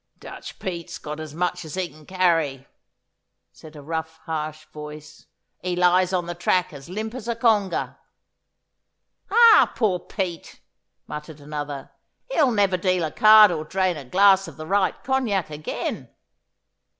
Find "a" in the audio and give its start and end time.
3.75-3.83, 7.27-7.35, 13.03-13.11, 13.95-14.03